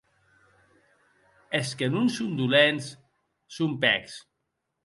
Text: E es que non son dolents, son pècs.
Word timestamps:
E 1.55 1.57
es 1.63 1.69
que 1.77 1.87
non 1.95 2.07
son 2.15 2.31
dolents, 2.39 2.85
son 3.57 3.71
pècs. 3.83 4.13